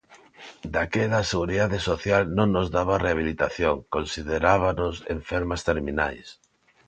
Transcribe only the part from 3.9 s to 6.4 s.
considerábanos enfermas terminais.